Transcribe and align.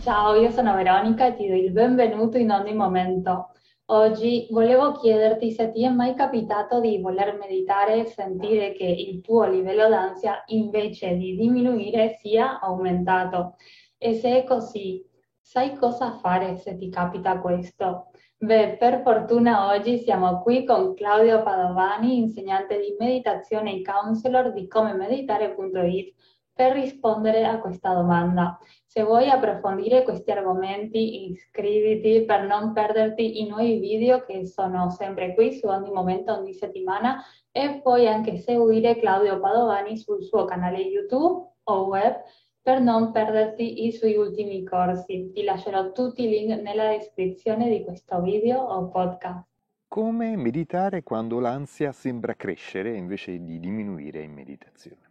Ciao, 0.00 0.34
io 0.36 0.50
sono 0.50 0.74
Veronica 0.74 1.26
e 1.26 1.34
ti 1.34 1.48
do 1.48 1.54
il 1.54 1.72
benvenuto 1.72 2.38
in 2.38 2.50
ogni 2.50 2.72
momento. 2.72 3.50
Oggi 3.86 4.46
volevo 4.50 4.92
chiederti 4.92 5.50
se 5.50 5.72
ti 5.72 5.84
è 5.84 5.88
mai 5.88 6.14
capitato 6.14 6.78
di 6.80 7.00
voler 7.00 7.36
meditare 7.36 8.00
e 8.00 8.04
sentire 8.06 8.72
che 8.72 8.84
il 8.84 9.20
tuo 9.22 9.44
livello 9.48 9.88
d'ansia 9.88 10.44
invece 10.46 11.16
di 11.16 11.34
diminuire 11.36 12.16
sia 12.20 12.60
aumentato. 12.60 13.56
E 13.98 14.14
se 14.14 14.42
è 14.42 14.44
così, 14.44 15.04
sai 15.40 15.74
cosa 15.74 16.12
fare 16.12 16.56
se 16.56 16.76
ti 16.76 16.88
capita 16.90 17.40
questo? 17.40 18.12
Beh, 18.36 18.76
per 18.78 19.00
fortuna 19.02 19.66
oggi 19.72 19.98
siamo 19.98 20.42
qui 20.42 20.64
con 20.64 20.94
Claudio 20.94 21.42
Padovani, 21.42 22.18
insegnante 22.18 22.78
di 22.78 22.94
meditazione 22.98 23.72
e 23.74 23.82
counselor 23.82 24.52
di 24.52 24.68
comemeditare.it 24.68 26.14
per 26.52 26.72
rispondere 26.72 27.46
a 27.46 27.58
questa 27.58 27.94
domanda. 27.94 28.58
Se 28.90 29.02
vuoi 29.02 29.28
approfondire 29.28 30.02
questi 30.02 30.30
argomenti, 30.30 31.30
iscriviti 31.30 32.24
per 32.24 32.46
non 32.46 32.72
perderti 32.72 33.42
i 33.42 33.46
nuovi 33.46 33.78
video 33.78 34.24
che 34.24 34.46
sono 34.46 34.88
sempre 34.88 35.34
qui 35.34 35.52
su 35.52 35.66
ogni 35.66 35.90
momento, 35.90 36.32
ogni 36.32 36.54
settimana 36.54 37.22
e 37.52 37.80
puoi 37.82 38.08
anche 38.08 38.38
seguire 38.38 38.96
Claudio 38.96 39.38
Padovani 39.40 39.98
sul 39.98 40.22
suo 40.22 40.46
canale 40.46 40.78
YouTube 40.78 41.50
o 41.64 41.84
web 41.84 42.22
per 42.62 42.80
non 42.80 43.12
perderti 43.12 43.84
i 43.84 43.92
suoi 43.92 44.16
ultimi 44.16 44.64
corsi. 44.64 45.32
Ti 45.34 45.42
lascerò 45.42 45.92
tutti 45.92 46.24
i 46.24 46.28
link 46.30 46.58
nella 46.58 46.88
descrizione 46.88 47.68
di 47.68 47.84
questo 47.84 48.22
video 48.22 48.58
o 48.58 48.88
podcast. 48.88 49.46
Come 49.86 50.34
meditare 50.36 51.02
quando 51.02 51.40
l'ansia 51.40 51.92
sembra 51.92 52.34
crescere 52.34 52.96
invece 52.96 53.38
di 53.44 53.60
diminuire 53.60 54.22
in 54.22 54.32
meditazione? 54.32 55.07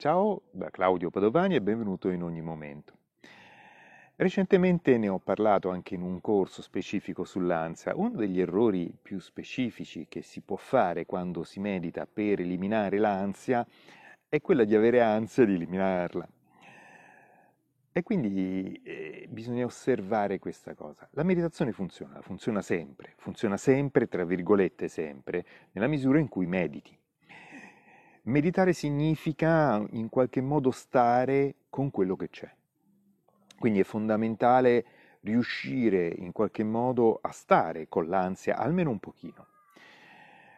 Ciao 0.00 0.42
da 0.52 0.70
Claudio 0.70 1.10
Padovani 1.10 1.56
e 1.56 1.60
benvenuto 1.60 2.10
in 2.10 2.22
ogni 2.22 2.40
momento. 2.40 2.98
Recentemente 4.14 4.96
ne 4.96 5.08
ho 5.08 5.18
parlato 5.18 5.70
anche 5.70 5.96
in 5.96 6.02
un 6.02 6.20
corso 6.20 6.62
specifico 6.62 7.24
sull'ansia. 7.24 7.96
Uno 7.96 8.10
degli 8.10 8.40
errori 8.40 8.96
più 9.02 9.18
specifici 9.18 10.06
che 10.08 10.22
si 10.22 10.40
può 10.40 10.54
fare 10.54 11.04
quando 11.04 11.42
si 11.42 11.58
medita 11.58 12.06
per 12.06 12.38
eliminare 12.38 12.98
l'ansia 12.98 13.66
è 14.28 14.40
quella 14.40 14.62
di 14.62 14.76
avere 14.76 15.00
ansia 15.00 15.44
di 15.44 15.54
eliminarla. 15.54 16.28
E 17.90 18.02
quindi 18.04 18.80
eh, 18.84 19.26
bisogna 19.28 19.64
osservare 19.64 20.38
questa 20.38 20.74
cosa. 20.74 21.08
La 21.14 21.24
meditazione 21.24 21.72
funziona, 21.72 22.20
funziona 22.20 22.62
sempre, 22.62 23.14
funziona 23.16 23.56
sempre, 23.56 24.06
tra 24.06 24.24
virgolette 24.24 24.86
sempre, 24.86 25.44
nella 25.72 25.88
misura 25.88 26.20
in 26.20 26.28
cui 26.28 26.46
mediti. 26.46 26.96
Meditare 28.28 28.74
significa 28.74 29.82
in 29.92 30.10
qualche 30.10 30.42
modo 30.42 30.70
stare 30.70 31.54
con 31.70 31.90
quello 31.90 32.14
che 32.14 32.28
c'è. 32.28 32.50
Quindi 33.58 33.80
è 33.80 33.84
fondamentale 33.84 34.84
riuscire 35.20 36.08
in 36.08 36.32
qualche 36.32 36.62
modo 36.62 37.20
a 37.22 37.30
stare 37.30 37.88
con 37.88 38.06
l'ansia 38.06 38.58
almeno 38.58 38.90
un 38.90 38.98
pochino. 38.98 39.46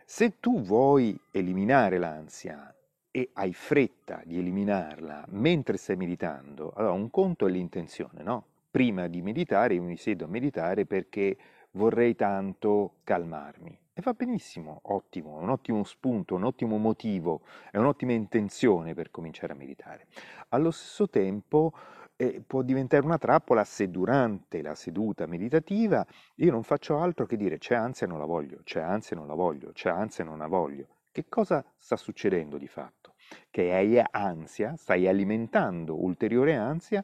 Se 0.05 0.41
tu 0.41 0.63
vuoi 0.63 1.17
eliminare 1.31 1.99
l'ansia 1.99 2.75
e 3.09 3.31
hai 3.35 3.53
fretta 3.53 4.21
di 4.25 4.39
eliminarla 4.39 5.27
mentre 5.29 5.77
stai 5.77 5.95
meditando, 5.95 6.73
allora 6.75 6.93
un 6.93 7.09
conto 7.09 7.47
è 7.47 7.51
l'intenzione, 7.51 8.25
no? 8.25 8.47
Prima 8.69 9.07
di 9.07 9.23
meditare 9.23 9.75
io 9.75 9.85
mi 9.85 9.97
siedo 9.97 10.25
a 10.25 10.29
meditare 10.29 10.87
perché 10.87 11.37
vorrei 11.71 12.17
tanto 12.17 12.95
calmarmi. 13.05 13.80
E 13.93 14.03
va 14.03 14.13
benissimo, 14.13 14.81
ottimo, 14.85 15.39
un 15.39 15.51
ottimo 15.51 15.83
spunto, 15.83 16.37
un 16.37 16.45
ottimo 16.45 16.79
motivo, 16.79 17.43
è 17.73 17.77
un'ottima 17.77 18.13
intenzione 18.13 18.95
per 18.95 19.11
cominciare 19.11 19.53
a 19.53 19.57
meditare. 19.57 20.07
Allo 20.51 20.71
stesso 20.71 21.09
tempo 21.09 21.73
eh, 22.15 22.41
può 22.47 22.63
diventare 22.63 23.05
una 23.05 23.19
trappola 23.19 23.65
se 23.65 23.91
durante 23.91 24.63
la 24.63 24.77
seduta 24.77 25.27
meditativa 25.27 26.07
io 26.37 26.51
non 26.53 26.63
faccio 26.63 27.01
altro 27.01 27.27
che 27.27 27.37
dire 27.37 27.59
c'è 27.59 27.75
ansia 27.75 28.07
non 28.07 28.19
la 28.19 28.27
voglio, 28.27 28.61
c'è 28.63 28.81
ansia 28.81 29.17
non 29.17 29.27
la 29.27 29.35
voglio, 29.35 29.73
c'è 29.73 29.91
ansia 29.91 30.23
non 30.23 30.39
la 30.39 30.47
voglio. 30.47 30.87
Che 31.11 31.27
cosa 31.29 31.65
sta 31.77 31.97
succedendo 31.97 32.59
di 32.59 32.69
fatto? 32.69 33.15
Che 33.51 33.73
hai 33.75 34.01
ansia, 34.11 34.77
stai 34.77 35.09
alimentando 35.09 36.01
ulteriore 36.01 36.55
ansia 36.55 37.03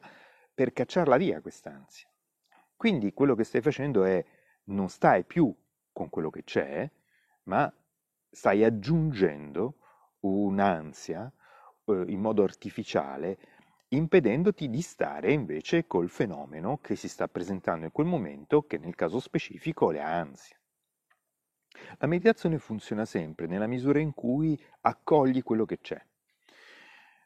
per 0.53 0.71
cacciarla 0.71 1.17
via 1.17 1.41
quest'ansia. 1.41 2.07
Quindi 2.77 3.11
quello 3.11 3.35
che 3.35 3.43
stai 3.43 3.61
facendo 3.61 4.05
è 4.05 4.23
non 4.65 4.87
stai 4.87 5.25
più 5.25 5.53
con 5.97 6.11
quello 6.11 6.29
che 6.29 6.43
c'è, 6.43 6.87
ma 7.45 7.73
stai 8.29 8.63
aggiungendo 8.63 9.77
un'ansia 10.19 11.31
eh, 11.85 12.03
in 12.09 12.19
modo 12.19 12.43
artificiale, 12.43 13.39
impedendoti 13.87 14.69
di 14.69 14.83
stare 14.83 15.31
invece 15.31 15.87
col 15.87 16.11
fenomeno 16.11 16.77
che 16.77 16.95
si 16.95 17.07
sta 17.07 17.27
presentando 17.27 17.85
in 17.85 17.91
quel 17.91 18.05
momento, 18.05 18.67
che 18.67 18.77
nel 18.77 18.93
caso 18.93 19.19
specifico 19.19 19.89
è 19.89 19.95
l'ansia. 19.95 20.55
La 21.97 22.05
meditazione 22.05 22.59
funziona 22.59 23.05
sempre 23.05 23.47
nella 23.47 23.65
misura 23.65 23.97
in 23.97 24.13
cui 24.13 24.55
accogli 24.81 25.41
quello 25.41 25.65
che 25.65 25.79
c'è. 25.79 25.99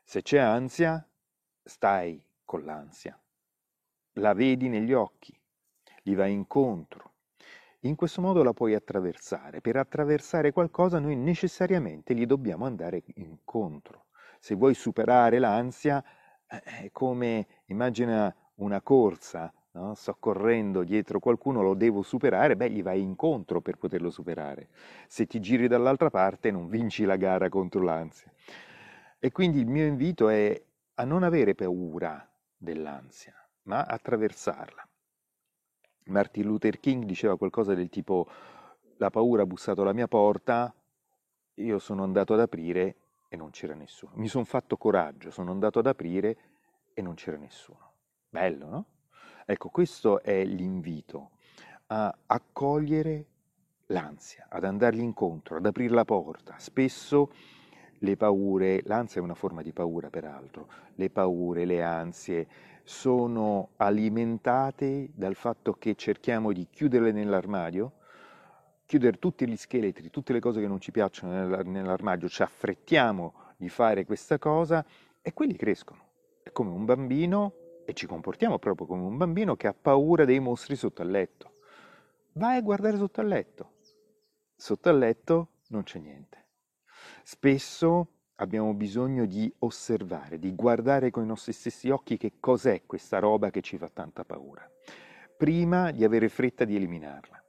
Se 0.05 0.21
c'è 0.21 0.37
ansia, 0.37 1.05
stai 1.61 2.23
con 2.45 2.63
l'ansia, 2.63 3.21
la 4.13 4.33
vedi 4.33 4.69
negli 4.69 4.93
occhi, 4.93 5.37
gli 6.01 6.15
vai 6.15 6.31
incontro, 6.31 7.10
in 7.81 7.95
questo 7.95 8.21
modo 8.21 8.43
la 8.43 8.53
puoi 8.53 8.75
attraversare. 8.75 9.61
Per 9.61 9.75
attraversare 9.75 10.51
qualcosa 10.51 10.99
noi 10.99 11.15
necessariamente 11.15 12.13
gli 12.13 12.25
dobbiamo 12.25 12.65
andare 12.65 13.03
incontro. 13.15 14.05
Se 14.39 14.55
vuoi 14.55 14.73
superare 14.73 15.39
l'ansia, 15.39 16.03
eh, 16.47 16.61
è 16.61 16.91
come 16.91 17.47
immagina 17.65 18.33
una 18.55 18.81
corsa, 18.81 19.51
no? 19.71 19.95
sto 19.95 20.15
correndo 20.19 20.83
dietro 20.83 21.19
qualcuno, 21.19 21.61
lo 21.61 21.73
devo 21.73 22.01
superare, 22.01 22.55
beh, 22.55 22.69
gli 22.69 22.83
vai 22.83 23.01
incontro 23.01 23.61
per 23.61 23.77
poterlo 23.77 24.09
superare. 24.09 24.69
Se 25.07 25.25
ti 25.25 25.39
giri 25.39 25.67
dall'altra 25.67 26.09
parte 26.09 26.51
non 26.51 26.67
vinci 26.67 27.03
la 27.05 27.15
gara 27.15 27.49
contro 27.49 27.81
l'ansia. 27.81 28.31
E 29.19 29.31
quindi 29.31 29.59
il 29.59 29.67
mio 29.67 29.85
invito 29.85 30.29
è 30.29 30.59
a 30.95 31.03
non 31.03 31.23
avere 31.23 31.55
paura 31.55 32.27
dell'ansia, 32.57 33.33
ma 33.63 33.83
attraversarla. 33.83 34.87
Martin 36.05 36.45
Luther 36.45 36.79
King 36.79 37.05
diceva 37.05 37.37
qualcosa 37.37 37.73
del 37.73 37.89
tipo 37.89 38.27
la 38.97 39.09
paura 39.09 39.43
ha 39.43 39.45
bussato 39.45 39.81
alla 39.81 39.93
mia 39.93 40.07
porta, 40.07 40.73
io 41.55 41.79
sono 41.79 42.03
andato 42.03 42.33
ad 42.33 42.39
aprire 42.39 42.95
e 43.27 43.35
non 43.35 43.49
c'era 43.49 43.73
nessuno. 43.73 44.13
Mi 44.15 44.27
sono 44.27 44.43
fatto 44.43 44.77
coraggio, 44.77 45.31
sono 45.31 45.51
andato 45.51 45.79
ad 45.79 45.87
aprire 45.87 46.37
e 46.93 47.01
non 47.01 47.15
c'era 47.15 47.37
nessuno. 47.37 47.93
Bello, 48.29 48.69
no? 48.69 48.85
Ecco, 49.45 49.69
questo 49.69 50.21
è 50.21 50.43
l'invito 50.43 51.31
a 51.87 52.15
accogliere 52.27 53.25
l'ansia, 53.87 54.47
ad 54.49 54.63
andargli 54.63 55.01
incontro, 55.01 55.57
ad 55.57 55.65
aprire 55.65 55.93
la 55.93 56.05
porta. 56.05 56.55
Spesso 56.57 57.31
le 58.03 58.17
paure, 58.17 58.81
l'ansia 58.85 59.21
è 59.21 59.23
una 59.23 59.35
forma 59.35 59.61
di 59.61 59.73
paura 59.73 60.09
peraltro, 60.09 60.67
le 60.95 61.09
paure, 61.09 61.65
le 61.65 61.83
ansie, 61.83 62.47
sono 62.83 63.69
alimentate 63.77 65.11
dal 65.13 65.35
fatto 65.35 65.73
che 65.73 65.95
cerchiamo 65.95 66.51
di 66.51 66.67
chiuderle 66.69 67.11
nell'armadio, 67.11 67.93
chiudere 68.85 69.19
tutti 69.19 69.47
gli 69.47 69.55
scheletri, 69.55 70.09
tutte 70.09 70.33
le 70.33 70.39
cose 70.39 70.59
che 70.59 70.67
non 70.67 70.79
ci 70.79 70.91
piacciono 70.91 71.61
nell'armadio, 71.63 72.27
ci 72.27 72.41
affrettiamo 72.41 73.33
di 73.55 73.69
fare 73.69 74.03
questa 74.03 74.39
cosa 74.39 74.83
e 75.21 75.33
quelli 75.33 75.55
crescono. 75.55 76.09
È 76.41 76.51
come 76.51 76.71
un 76.71 76.85
bambino 76.85 77.53
e 77.85 77.93
ci 77.93 78.07
comportiamo 78.07 78.57
proprio 78.57 78.87
come 78.87 79.03
un 79.03 79.17
bambino 79.17 79.55
che 79.55 79.67
ha 79.67 79.75
paura 79.79 80.25
dei 80.25 80.39
mostri 80.39 80.75
sotto 80.75 81.03
al 81.03 81.09
letto. 81.09 81.59
Vai 82.33 82.57
a 82.57 82.61
guardare 82.61 82.97
sotto 82.97 83.21
al 83.21 83.27
letto. 83.27 83.73
Sotto 84.55 84.89
al 84.89 84.97
letto 84.97 85.49
non 85.67 85.83
c'è 85.83 85.99
niente. 85.99 86.40
Spesso 87.23 88.07
abbiamo 88.35 88.73
bisogno 88.73 89.25
di 89.25 89.53
osservare, 89.59 90.39
di 90.39 90.53
guardare 90.55 91.11
con 91.11 91.23
i 91.23 91.27
nostri 91.27 91.53
stessi 91.53 91.89
occhi 91.89 92.17
che 92.17 92.33
cos'è 92.39 92.83
questa 92.85 93.19
roba 93.19 93.51
che 93.51 93.61
ci 93.61 93.77
fa 93.77 93.89
tanta 93.89 94.23
paura, 94.23 94.69
prima 95.37 95.91
di 95.91 96.03
avere 96.03 96.29
fretta 96.29 96.65
di 96.65 96.75
eliminarla. 96.75 97.43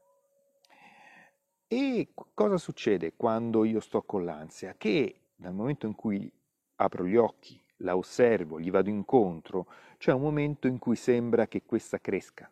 E 1.66 2.12
cosa 2.34 2.58
succede 2.58 3.14
quando 3.16 3.64
io 3.64 3.80
sto 3.80 4.02
con 4.02 4.24
l'ansia? 4.24 4.74
Che 4.76 5.20
dal 5.34 5.54
momento 5.54 5.86
in 5.86 5.94
cui 5.94 6.30
apro 6.76 7.06
gli 7.06 7.16
occhi, 7.16 7.58
la 7.78 7.96
osservo, 7.96 8.60
gli 8.60 8.70
vado 8.70 8.90
incontro, 8.90 9.66
c'è 9.96 10.12
un 10.12 10.20
momento 10.20 10.66
in 10.66 10.78
cui 10.78 10.96
sembra 10.96 11.46
che 11.48 11.62
questa 11.64 11.98
cresca, 11.98 12.50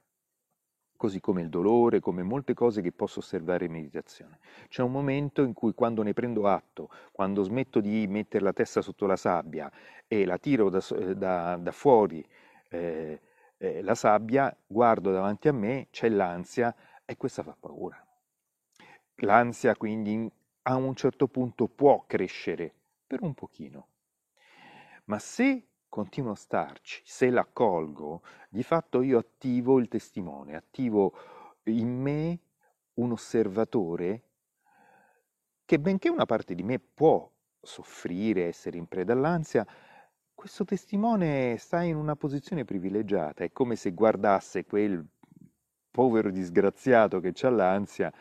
così 1.00 1.18
come 1.18 1.40
il 1.40 1.48
dolore, 1.48 1.98
come 1.98 2.22
molte 2.22 2.52
cose 2.52 2.82
che 2.82 2.92
posso 2.92 3.20
osservare 3.20 3.64
in 3.64 3.72
meditazione. 3.72 4.38
C'è 4.68 4.82
un 4.82 4.92
momento 4.92 5.40
in 5.40 5.54
cui 5.54 5.72
quando 5.72 6.02
ne 6.02 6.12
prendo 6.12 6.46
atto, 6.46 6.90
quando 7.10 7.42
smetto 7.42 7.80
di 7.80 8.06
mettere 8.06 8.44
la 8.44 8.52
testa 8.52 8.82
sotto 8.82 9.06
la 9.06 9.16
sabbia 9.16 9.72
e 10.06 10.26
la 10.26 10.36
tiro 10.36 10.68
da, 10.68 10.84
da, 11.16 11.56
da 11.56 11.72
fuori 11.72 12.22
eh, 12.68 13.18
eh, 13.56 13.80
la 13.80 13.94
sabbia, 13.94 14.54
guardo 14.66 15.10
davanti 15.10 15.48
a 15.48 15.54
me, 15.54 15.86
c'è 15.90 16.10
l'ansia 16.10 16.74
e 17.06 17.16
questa 17.16 17.42
fa 17.42 17.56
paura. 17.58 18.06
L'ansia 19.22 19.74
quindi 19.76 20.30
a 20.64 20.74
un 20.74 20.94
certo 20.94 21.28
punto 21.28 21.66
può 21.66 22.04
crescere 22.06 22.74
per 23.06 23.22
un 23.22 23.32
pochino, 23.32 23.86
ma 25.04 25.18
se 25.18 25.68
continuo 25.90 26.32
a 26.32 26.36
starci, 26.36 27.02
se 27.04 27.28
l'accolgo, 27.28 28.22
di 28.48 28.62
fatto 28.62 29.02
io 29.02 29.18
attivo 29.18 29.78
il 29.78 29.88
testimone, 29.88 30.56
attivo 30.56 31.12
in 31.64 32.00
me 32.00 32.38
un 32.94 33.12
osservatore 33.12 34.22
che 35.66 35.78
benché 35.78 36.08
una 36.08 36.24
parte 36.24 36.54
di 36.54 36.62
me 36.62 36.78
può 36.78 37.30
soffrire, 37.60 38.46
essere 38.46 38.78
in 38.78 38.86
preda 38.86 39.12
all'ansia, 39.12 39.66
questo 40.34 40.64
testimone 40.64 41.56
sta 41.58 41.82
in 41.82 41.96
una 41.96 42.16
posizione 42.16 42.64
privilegiata, 42.64 43.44
è 43.44 43.52
come 43.52 43.76
se 43.76 43.92
guardasse 43.92 44.64
quel 44.64 45.06
povero 45.90 46.30
disgraziato 46.30 47.20
che 47.20 47.34
ha 47.42 47.50
l'ansia 47.50 48.12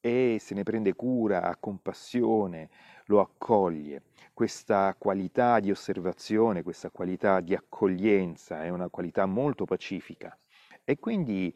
e 0.00 0.38
se 0.40 0.54
ne 0.54 0.62
prende 0.62 0.94
cura, 0.94 1.42
ha 1.42 1.56
compassione, 1.56 2.70
lo 3.06 3.20
accoglie. 3.20 4.02
Questa 4.40 4.96
qualità 4.98 5.60
di 5.60 5.70
osservazione, 5.70 6.62
questa 6.62 6.88
qualità 6.88 7.40
di 7.40 7.54
accoglienza 7.54 8.64
è 8.64 8.70
una 8.70 8.88
qualità 8.88 9.26
molto 9.26 9.66
pacifica 9.66 10.34
e 10.82 10.98
quindi 10.98 11.54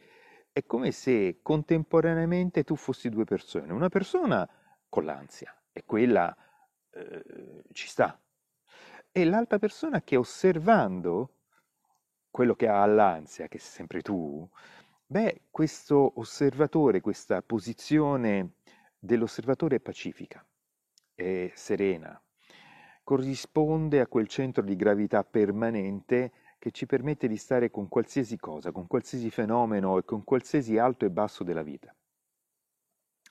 è 0.52 0.66
come 0.66 0.92
se 0.92 1.38
contemporaneamente 1.40 2.62
tu 2.62 2.76
fossi 2.76 3.08
due 3.08 3.24
persone. 3.24 3.72
Una 3.72 3.88
persona 3.88 4.46
con 4.86 5.06
l'ansia 5.06 5.58
e 5.72 5.82
quella 5.86 6.36
eh, 6.90 7.62
ci 7.72 7.88
sta. 7.88 8.20
E 9.10 9.24
l'altra 9.24 9.58
persona 9.58 10.02
che 10.02 10.16
osservando 10.16 11.36
quello 12.30 12.54
che 12.54 12.68
ha 12.68 12.84
l'ansia, 12.84 13.48
che 13.48 13.58
sei 13.58 13.76
sempre 13.76 14.02
tu, 14.02 14.46
beh, 15.06 15.44
questo 15.50 16.12
osservatore, 16.16 17.00
questa 17.00 17.40
posizione 17.40 18.56
dell'osservatore 18.98 19.76
è 19.76 19.80
pacifica, 19.80 20.46
è 21.14 21.50
serena, 21.54 22.20
corrisponde 23.04 24.00
a 24.00 24.06
quel 24.06 24.26
centro 24.26 24.62
di 24.62 24.74
gravità 24.74 25.22
permanente 25.22 26.32
che 26.58 26.70
ci 26.70 26.86
permette 26.86 27.28
di 27.28 27.36
stare 27.36 27.70
con 27.70 27.88
qualsiasi 27.88 28.38
cosa, 28.38 28.72
con 28.72 28.86
qualsiasi 28.86 29.30
fenomeno 29.30 29.98
e 29.98 30.04
con 30.04 30.24
qualsiasi 30.24 30.78
alto 30.78 31.04
e 31.04 31.10
basso 31.10 31.44
della 31.44 31.62
vita. 31.62 31.94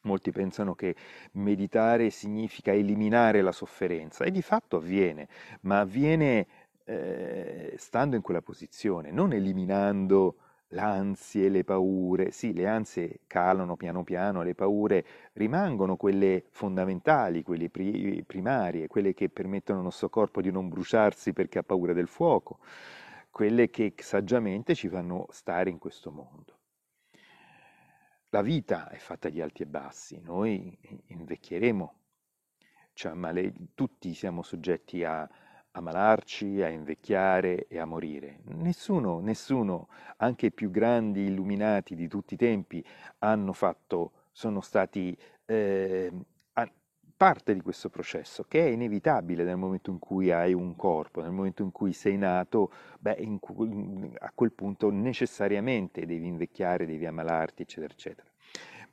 Molti 0.03 0.31
pensano 0.31 0.75
che 0.75 0.95
meditare 1.33 2.09
significa 2.09 2.71
eliminare 2.71 3.41
la 3.41 3.51
sofferenza 3.51 4.25
e 4.25 4.31
di 4.31 4.41
fatto 4.41 4.77
avviene, 4.77 5.27
ma 5.61 5.79
avviene 5.79 6.47
eh, 6.85 7.73
stando 7.77 8.15
in 8.15 8.21
quella 8.21 8.41
posizione, 8.41 9.11
non 9.11 9.33
eliminando 9.33 10.35
l'ansia 10.73 11.45
e 11.45 11.49
le 11.49 11.63
paure. 11.63 12.31
Sì, 12.31 12.53
le 12.53 12.67
ansie 12.67 13.21
calano 13.27 13.75
piano 13.77 14.03
piano, 14.03 14.41
le 14.43 14.55
paure 14.55 15.05
rimangono 15.33 15.95
quelle 15.97 16.45
fondamentali, 16.49 17.43
quelle 17.43 17.69
pri- 17.69 18.23
primarie, 18.25 18.87
quelle 18.87 19.13
che 19.13 19.29
permettono 19.29 19.79
al 19.79 19.85
nostro 19.85 20.09
corpo 20.09 20.41
di 20.41 20.51
non 20.51 20.69
bruciarsi 20.69 21.33
perché 21.33 21.59
ha 21.59 21.63
paura 21.63 21.93
del 21.93 22.07
fuoco, 22.07 22.59
quelle 23.31 23.69
che 23.69 23.93
saggiamente 23.97 24.75
ci 24.75 24.89
fanno 24.89 25.27
stare 25.31 25.69
in 25.69 25.77
questo 25.79 26.11
mondo. 26.11 26.57
La 28.29 28.41
vita 28.41 28.89
è 28.89 28.97
fatta 28.97 29.29
di 29.29 29.39
alti 29.41 29.61
e 29.63 29.65
bassi, 29.67 30.19
noi 30.19 30.77
invecchieremo, 31.07 31.93
cioè, 32.93 33.13
male, 33.13 33.53
tutti 33.75 34.13
siamo 34.13 34.41
soggetti 34.43 35.03
a 35.03 35.29
ammalarci, 35.73 36.61
a 36.61 36.69
invecchiare 36.69 37.67
e 37.67 37.79
a 37.79 37.85
morire. 37.85 38.39
Nessuno, 38.45 39.19
nessuno, 39.19 39.89
anche 40.17 40.47
i 40.47 40.51
più 40.51 40.71
grandi 40.71 41.25
illuminati 41.25 41.95
di 41.95 42.07
tutti 42.07 42.33
i 42.33 42.37
tempi, 42.37 42.83
hanno 43.19 43.53
fatto, 43.53 44.11
sono 44.31 44.61
stati 44.61 45.15
eh, 45.45 46.11
parte 47.23 47.53
di 47.53 47.61
questo 47.61 47.89
processo 47.89 48.43
che 48.49 48.65
è 48.65 48.69
inevitabile 48.69 49.45
nel 49.45 49.55
momento 49.55 49.91
in 49.91 49.97
cui 49.99 50.31
hai 50.31 50.53
un 50.53 50.75
corpo, 50.75 51.21
nel 51.21 51.31
momento 51.31 51.63
in 51.63 51.71
cui 51.71 51.93
sei 51.93 52.17
nato, 52.17 52.71
beh, 52.99 53.15
in, 53.19 54.13
a 54.19 54.31
quel 54.35 54.51
punto 54.51 54.89
necessariamente 54.89 56.05
devi 56.05 56.27
invecchiare, 56.27 56.85
devi 56.85 57.05
ammalarti, 57.05 57.61
eccetera, 57.61 57.93
eccetera. 57.93 58.32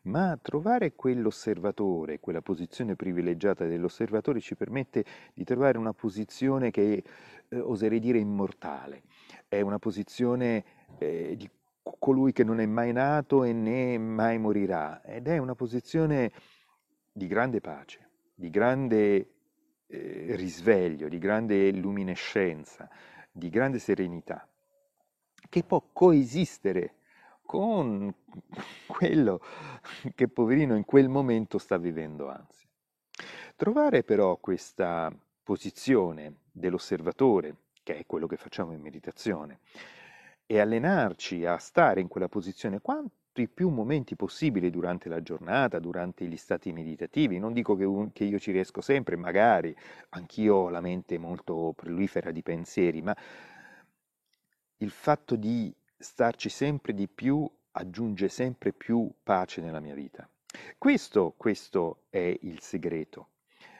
Ma 0.03 0.39
trovare 0.41 0.95
quell'osservatore, 0.95 2.21
quella 2.21 2.41
posizione 2.41 2.97
privilegiata 2.97 3.67
dell'osservatore 3.67 4.41
ci 4.41 4.57
permette 4.57 5.05
di 5.35 5.45
trovare 5.45 5.77
una 5.77 5.93
posizione 5.93 6.71
che 6.71 7.03
eh, 7.49 7.59
oserei 7.59 7.99
dire 7.99 8.19
immortale, 8.19 9.03
è 9.47 9.61
una 9.61 9.79
posizione 9.79 10.65
eh, 10.99 11.35
di 11.37 11.49
colui 11.83 12.33
che 12.33 12.45
non 12.45 12.61
è 12.61 12.67
mai 12.67 12.93
nato 12.93 13.45
e 13.45 13.53
né 13.53 13.99
mai 13.99 14.39
morirà. 14.39 15.03
Ed 15.03 15.29
è 15.29 15.39
una 15.39 15.55
posizione 15.55 16.33
di 17.13 17.27
grande 17.27 17.61
pace 17.61 18.09
di 18.41 18.49
grande 18.49 19.35
eh, 19.87 20.35
risveglio, 20.35 21.09
di 21.09 21.19
grande 21.19 21.71
luminescenza, 21.73 22.89
di 23.31 23.51
grande 23.51 23.79
serenità, 23.79 24.49
che 25.51 25.63
può 25.63 25.85
coesistere 25.93 26.95
con 27.51 28.15
quello 28.87 29.41
che 30.15 30.29
poverino 30.29 30.77
in 30.77 30.85
quel 30.85 31.09
momento 31.09 31.59
sta 31.59 31.79
vivendo 31.79 32.29
ansia. 32.29 32.69
Trovare 33.57 34.05
però 34.05 34.37
questa 34.37 35.13
posizione 35.43 36.43
dell'osservatore, 36.53 37.57
che 37.83 37.97
è 37.97 38.07
quello 38.07 38.29
che 38.29 38.37
facciamo 38.37 38.71
in 38.71 38.81
meditazione, 38.81 39.59
e 40.47 40.61
allenarci 40.61 41.45
a 41.45 41.57
stare 41.57 42.01
in 42.01 42.07
quella 42.07 42.29
posizione 42.29 42.81
quanto 42.81 43.41
i 43.41 43.49
più 43.49 43.69
momenti 43.69 44.15
possibili 44.15 44.71
durante 44.71 45.09
la 45.09 45.21
giornata, 45.21 45.81
durante 45.81 46.27
gli 46.27 46.37
stati 46.37 46.71
meditativi. 46.71 47.41
Non 47.41 47.53
dico 47.53 47.75
che, 47.75 47.85
un, 47.85 48.13
che, 48.13 48.23
io 48.23 48.39
ci 48.39 48.53
riesco 48.53 48.81
sempre, 48.81 49.17
magari 49.17 49.77
anch'io 50.11 50.55
ho 50.55 50.69
la 50.69 50.81
mente 50.81 51.19
molto 51.19 51.73
prolifera 51.75 52.31
di 52.31 52.43
pensieri, 52.43 53.03
ma 53.03 53.17
il 54.77 54.91
fatto 54.91 55.35
di 55.35 55.75
starci 56.01 56.49
sempre 56.49 56.95
di 56.95 57.07
più 57.09 57.49
aggiunge 57.73 58.29
sempre 58.29 58.73
più 58.73 59.09
pace 59.23 59.61
nella 59.61 59.81
mia 59.81 59.95
vita. 59.95 60.29
Questo, 60.77 61.35
questo 61.37 62.05
è 62.11 62.37
il 62.43 62.61
segreto. 62.61 63.29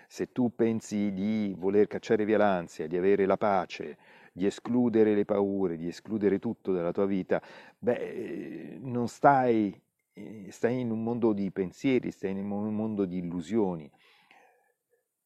Se 0.07 0.31
tu 0.33 0.55
pensi 0.55 1.13
di 1.13 1.55
voler 1.57 1.87
cacciare 1.87 2.25
via 2.25 2.37
l'ansia, 2.37 2.87
di 2.87 2.97
avere 2.97 3.27
la 3.27 3.37
pace, 3.37 3.97
di 4.33 4.45
escludere 4.47 5.15
le 5.15 5.25
paure, 5.25 5.77
di 5.77 5.89
escludere 5.89 6.39
tutto 6.39 6.73
dalla 6.73 6.93
tua 6.93 7.07
vita, 7.07 7.41
beh, 7.79 8.79
non 8.81 9.09
stai, 9.09 9.81
eh, 10.13 10.47
stai 10.51 10.81
in 10.81 10.91
un 10.91 11.03
mondo 11.03 11.33
di 11.33 11.51
pensieri, 11.51 12.11
stai 12.11 12.33
in 12.33 12.51
un 12.51 12.75
mondo 12.75 13.05
di 13.07 13.19
illusioni. 13.19 13.91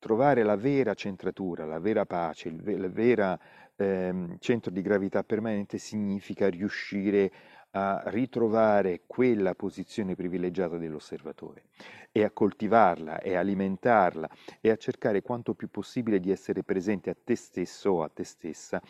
Trovare 0.04 0.42
la 0.42 0.56
vera 0.56 0.92
centratura, 0.92 1.64
la 1.64 1.78
vera 1.78 2.04
pace, 2.04 2.50
il, 2.50 2.90
vero 2.92 3.38
eh, 3.76 4.36
centro 4.38 4.70
di 4.70 4.82
gravità 4.82 5.24
permanente 5.24 5.78
significa 5.78 6.50
riuscire 6.50 7.32
a 7.70 8.02
ritrovare 8.08 9.04
quella 9.06 9.54
posizione 9.54 10.14
privilegiata 10.14 10.76
dell'osservatore 10.76 11.68
e 12.12 12.22
a 12.22 12.30
coltivarla 12.30 13.22
e 13.22 13.34
alimentarla 13.34 14.28
e 14.60 14.68
a 14.68 14.76
cercare 14.76 15.22
quanto 15.22 15.54
più 15.54 15.70
possibile 15.70 16.20
di 16.20 16.30
essere 16.30 16.62
presente 16.64 17.08
a 17.08 17.16
te 17.16 17.34
stesso 17.34 17.92
o 17.92 18.02
a 18.02 18.10
te 18.10 18.24
stessa 18.24 18.82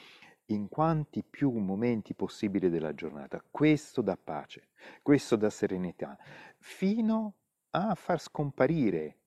in 0.47 0.67
quanti 0.67 1.23
più 1.23 1.53
momenti 1.53 2.15
possibili 2.15 2.69
della 2.69 2.93
giornata. 2.93 3.41
Questo 3.53 4.03
dà 4.03 4.19
pace, 4.21 4.71
questo 5.01 5.37
dà 5.37 5.49
serenità, 5.49 6.19
fino 6.59 7.35
a 7.71 7.95
far 7.95 8.21
scomparire 8.21 9.19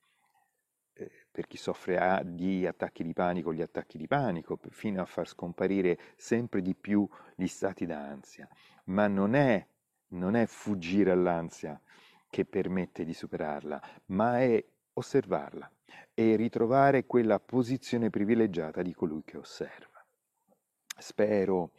per 1.30 1.48
chi 1.48 1.58
soffre 1.58 2.22
di 2.26 2.66
attacchi 2.66 3.04
di 3.04 3.14
panico, 3.14 3.54
gli 3.54 3.62
attacchi 3.62 3.98
di 3.98 4.08
panico, 4.08 4.60
fino 4.70 5.02
a 5.02 5.06
far 5.06 5.28
scomparire 5.28 5.98
sempre 6.16 6.62
di 6.62 6.76
più 6.76 7.08
gli 7.36 7.48
stati 7.48 7.86
d'ansia. 7.86 8.48
Ma 8.86 9.08
non 9.08 9.36
è, 9.36 9.66
non 10.10 10.36
è 10.36 10.46
fuggire 10.46 11.12
all'ansia, 11.12 11.80
che 12.30 12.46
permette 12.46 13.06
di 13.06 13.14
superarla, 13.14 13.82
ma 14.08 14.40
è 14.40 14.64
osservarla 14.94 15.72
e 16.14 16.36
ritrovare 16.36 17.06
quella 17.06 17.40
posizione 17.40 18.10
privilegiata 18.10 18.82
di 18.82 18.94
colui 18.94 19.24
che 19.24 19.38
osserva. 19.38 20.04
Spero 20.98 21.72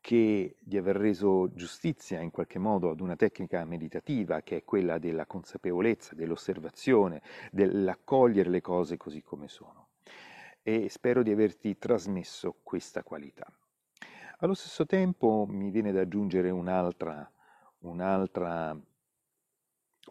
che 0.00 0.56
di 0.58 0.76
aver 0.76 0.96
reso 0.96 1.52
giustizia 1.52 2.20
in 2.20 2.30
qualche 2.30 2.58
modo 2.58 2.90
ad 2.90 3.00
una 3.00 3.16
tecnica 3.16 3.64
meditativa 3.64 4.40
che 4.40 4.58
è 4.58 4.64
quella 4.64 4.98
della 4.98 5.26
consapevolezza, 5.26 6.14
dell'osservazione, 6.14 7.22
dell'accogliere 7.50 8.50
le 8.50 8.60
cose 8.60 8.96
così 8.96 9.22
come 9.22 9.48
sono. 9.48 9.88
E 10.62 10.88
spero 10.88 11.22
di 11.22 11.30
averti 11.30 11.78
trasmesso 11.78 12.56
questa 12.62 13.02
qualità. 13.02 13.46
Allo 14.38 14.54
stesso 14.54 14.86
tempo 14.86 15.46
mi 15.48 15.70
viene 15.70 15.92
da 15.92 16.00
aggiungere 16.00 16.50
un'altra, 16.50 17.30
un'altra 17.80 18.78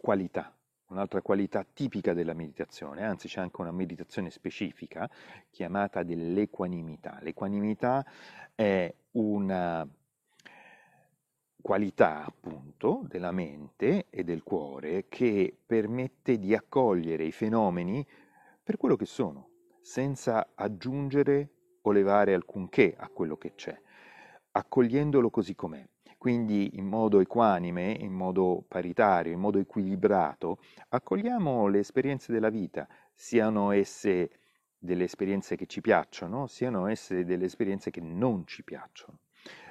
qualità, 0.00 0.54
un'altra 0.90 1.22
qualità 1.22 1.64
tipica 1.64 2.12
della 2.12 2.34
meditazione, 2.34 3.04
anzi 3.04 3.28
c'è 3.28 3.40
anche 3.40 3.60
una 3.60 3.72
meditazione 3.72 4.30
specifica 4.30 5.08
chiamata 5.50 6.02
dell'equanimità. 6.02 7.18
L'equanimità 7.22 8.04
è 8.54 8.92
una 9.12 9.88
qualità 11.62 12.24
appunto 12.24 13.04
della 13.06 13.32
mente 13.32 14.06
e 14.10 14.24
del 14.24 14.42
cuore 14.42 15.06
che 15.08 15.56
permette 15.64 16.38
di 16.38 16.54
accogliere 16.54 17.24
i 17.24 17.32
fenomeni 17.32 18.06
per 18.62 18.76
quello 18.76 18.96
che 18.96 19.06
sono, 19.06 19.48
senza 19.80 20.50
aggiungere 20.54 21.50
o 21.82 21.92
levare 21.92 22.34
alcunché 22.34 22.94
a 22.96 23.08
quello 23.08 23.36
che 23.36 23.54
c'è, 23.54 23.78
accogliendolo 24.52 25.30
così 25.30 25.54
com'è. 25.54 25.86
Quindi 26.20 26.72
in 26.74 26.84
modo 26.86 27.20
equanime, 27.20 27.92
in 27.98 28.12
modo 28.12 28.62
paritario, 28.68 29.32
in 29.32 29.40
modo 29.40 29.58
equilibrato, 29.58 30.58
accogliamo 30.90 31.66
le 31.66 31.78
esperienze 31.78 32.30
della 32.30 32.50
vita, 32.50 32.86
siano 33.10 33.70
esse 33.70 34.30
delle 34.76 35.04
esperienze 35.04 35.56
che 35.56 35.64
ci 35.64 35.80
piacciono, 35.80 36.46
siano 36.46 36.88
esse 36.88 37.24
delle 37.24 37.46
esperienze 37.46 37.90
che 37.90 38.02
non 38.02 38.46
ci 38.46 38.62
piacciono. 38.64 39.20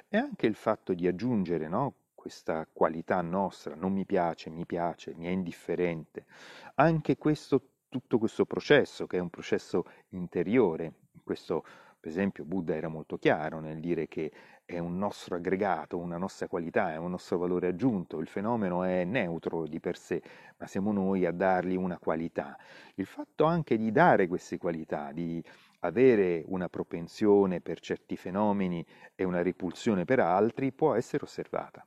E 0.08 0.16
anche 0.16 0.46
il 0.46 0.56
fatto 0.56 0.92
di 0.92 1.06
aggiungere 1.06 1.68
no, 1.68 1.94
questa 2.16 2.66
qualità 2.72 3.20
nostra, 3.20 3.76
non 3.76 3.92
mi 3.92 4.04
piace, 4.04 4.50
mi 4.50 4.66
piace, 4.66 5.14
mi 5.14 5.26
è 5.26 5.30
indifferente, 5.30 6.26
anche 6.74 7.16
questo, 7.16 7.62
tutto 7.88 8.18
questo 8.18 8.44
processo, 8.44 9.06
che 9.06 9.18
è 9.18 9.20
un 9.20 9.30
processo 9.30 9.84
interiore, 10.08 10.94
questo 11.22 11.64
per 12.00 12.10
esempio 12.10 12.44
Buddha 12.44 12.74
era 12.74 12.88
molto 12.88 13.18
chiaro 13.18 13.60
nel 13.60 13.78
dire 13.78 14.08
che 14.08 14.32
è 14.64 14.78
un 14.78 14.96
nostro 14.96 15.36
aggregato, 15.36 15.98
una 15.98 16.16
nostra 16.16 16.48
qualità, 16.48 16.92
è 16.92 16.96
un 16.96 17.10
nostro 17.10 17.36
valore 17.36 17.68
aggiunto, 17.68 18.20
il 18.20 18.26
fenomeno 18.26 18.84
è 18.84 19.04
neutro 19.04 19.66
di 19.66 19.80
per 19.80 19.98
sé, 19.98 20.22
ma 20.56 20.66
siamo 20.66 20.92
noi 20.92 21.26
a 21.26 21.32
dargli 21.32 21.76
una 21.76 21.98
qualità. 21.98 22.56
Il 22.94 23.04
fatto 23.04 23.44
anche 23.44 23.76
di 23.76 23.92
dare 23.92 24.28
queste 24.28 24.56
qualità, 24.56 25.12
di 25.12 25.44
avere 25.80 26.42
una 26.46 26.68
propensione 26.70 27.60
per 27.60 27.80
certi 27.80 28.16
fenomeni 28.16 28.84
e 29.14 29.24
una 29.24 29.42
repulsione 29.42 30.04
per 30.06 30.20
altri, 30.20 30.72
può 30.72 30.94
essere 30.94 31.24
osservata. 31.24 31.86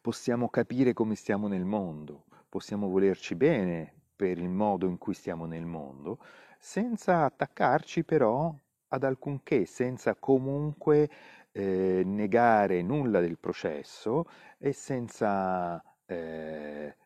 Possiamo 0.00 0.48
capire 0.48 0.92
come 0.92 1.16
stiamo 1.16 1.48
nel 1.48 1.64
mondo, 1.64 2.26
possiamo 2.48 2.88
volerci 2.88 3.34
bene 3.34 3.94
per 4.14 4.38
il 4.38 4.48
modo 4.48 4.86
in 4.86 4.98
cui 4.98 5.14
stiamo 5.14 5.46
nel 5.46 5.66
mondo, 5.66 6.18
senza 6.62 7.24
attaccarci 7.24 8.04
però 8.04 8.54
ad 8.88 9.04
alcunché, 9.04 9.64
senza 9.64 10.14
comunque 10.14 11.08
eh, 11.52 12.02
negare 12.04 12.82
nulla 12.82 13.20
del 13.20 13.38
processo 13.38 14.26
e 14.58 14.72
senza 14.72 15.82
eh, 16.04 16.96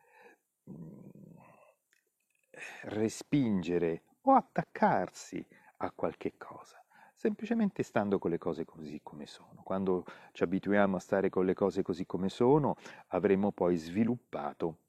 respingere 2.83 4.03
o 4.23 4.33
attaccarsi 4.33 5.45
a 5.77 5.91
qualche 5.91 6.33
cosa, 6.37 6.83
semplicemente 7.13 7.81
stando 7.83 8.19
con 8.19 8.31
le 8.31 8.37
cose 8.37 8.65
così 8.65 8.99
come 9.01 9.25
sono. 9.25 9.61
Quando 9.63 10.05
ci 10.33 10.43
abituiamo 10.43 10.97
a 10.97 10.99
stare 10.99 11.29
con 11.29 11.45
le 11.45 11.53
cose 11.53 11.81
così 11.81 12.05
come 12.05 12.27
sono, 12.29 12.75
avremo 13.07 13.51
poi 13.51 13.77
sviluppato 13.77 14.79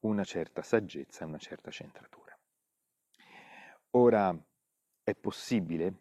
una 0.00 0.24
certa 0.24 0.62
saggezza 0.62 1.24
una 1.26 1.38
certa 1.38 1.70
centratura. 1.70 2.25
Ora, 3.96 4.38
è 5.02 5.14
possibile 5.14 5.94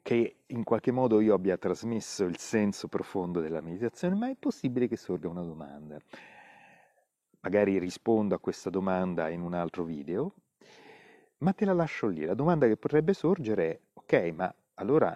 che 0.00 0.36
in 0.46 0.62
qualche 0.62 0.92
modo 0.92 1.18
io 1.18 1.34
abbia 1.34 1.58
trasmesso 1.58 2.22
il 2.22 2.38
senso 2.38 2.86
profondo 2.86 3.40
della 3.40 3.60
meditazione, 3.60 4.14
ma 4.14 4.30
è 4.30 4.36
possibile 4.38 4.86
che 4.86 4.96
sorga 4.96 5.28
una 5.28 5.42
domanda. 5.42 5.98
Magari 7.40 7.80
rispondo 7.80 8.36
a 8.36 8.38
questa 8.38 8.70
domanda 8.70 9.28
in 9.30 9.40
un 9.40 9.52
altro 9.52 9.82
video, 9.82 10.34
ma 11.38 11.52
te 11.52 11.64
la 11.64 11.72
lascio 11.72 12.06
lì. 12.06 12.24
La 12.24 12.34
domanda 12.34 12.68
che 12.68 12.76
potrebbe 12.76 13.14
sorgere 13.14 13.68
è, 13.68 13.80
ok, 13.94 14.32
ma 14.32 14.54
allora 14.74 15.12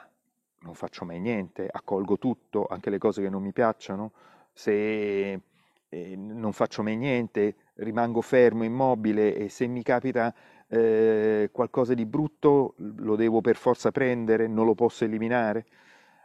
non 0.62 0.74
faccio 0.74 1.04
mai 1.04 1.20
niente, 1.20 1.68
accolgo 1.70 2.18
tutto, 2.18 2.66
anche 2.66 2.90
le 2.90 2.98
cose 2.98 3.22
che 3.22 3.30
non 3.30 3.42
mi 3.42 3.52
piacciono, 3.52 4.12
se 4.52 5.40
eh, 5.88 6.16
non 6.16 6.52
faccio 6.52 6.82
mai 6.82 6.96
niente, 6.96 7.65
rimango 7.76 8.20
fermo, 8.20 8.64
immobile 8.64 9.34
e 9.34 9.48
se 9.48 9.66
mi 9.66 9.82
capita 9.82 10.34
eh, 10.68 11.50
qualcosa 11.52 11.94
di 11.94 12.06
brutto 12.06 12.74
lo 12.76 13.16
devo 13.16 13.40
per 13.40 13.56
forza 13.56 13.90
prendere, 13.90 14.46
non 14.46 14.66
lo 14.66 14.74
posso 14.74 15.04
eliminare? 15.04 15.66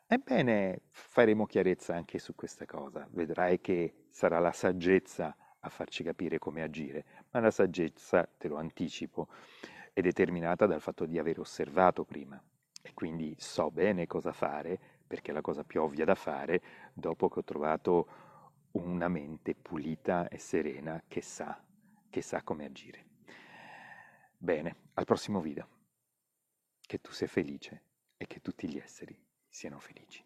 Ebbene, 0.08 0.82
faremo 0.90 1.46
chiarezza 1.46 1.96
anche 1.96 2.20
su 2.20 2.36
questa 2.36 2.66
cosa. 2.66 3.08
Vedrai 3.12 3.62
che 3.62 4.06
sarà 4.10 4.40
la 4.40 4.52
saggezza 4.52 5.36
a 5.60 5.70
farci 5.70 6.04
capire 6.04 6.40
come 6.40 6.64
agire, 6.64 7.06
ma 7.32 7.40
la 7.40 7.52
saggezza, 7.52 8.28
te 8.38 8.48
lo 8.48 8.58
anticipo, 8.58 9.28
è 9.94 10.02
determinata 10.02 10.66
dal 10.66 10.82
fatto 10.82 11.06
di 11.06 11.18
aver 11.18 11.40
osservato 11.40 12.04
prima 12.04 12.42
e 12.82 12.94
quindi 12.94 13.36
so 13.38 13.70
bene 13.70 14.08
cosa 14.08 14.32
fare 14.32 14.80
perché 15.06 15.32
è 15.32 15.34
la 15.34 15.42
cosa 15.42 15.64
più 15.64 15.82
ovvia 15.82 16.06
da 16.06 16.16
fare 16.16 16.62
dopo 16.94 17.30
che 17.30 17.40
ho 17.40 17.44
trovato 17.44 18.08
una 18.74 19.08
mente 19.08 19.56
pulita 19.56 20.28
e 20.28 20.38
serena 20.38 21.04
che 21.08 21.22
sa, 21.22 21.64
che 22.10 22.22
sa 22.22 22.44
come 22.44 22.66
agire. 22.66 23.06
Bene, 24.38 24.76
al 24.94 25.06
prossimo 25.06 25.42
video. 25.42 25.68
Che 26.80 27.00
tu 27.00 27.12
sia 27.12 27.28
felice 27.28 27.84
e 28.18 28.28
che 28.28 28.42
tutti 28.42 28.68
gli 28.68 28.78
esseri 28.78 29.18
siano 29.48 29.80
felici. 29.80 30.24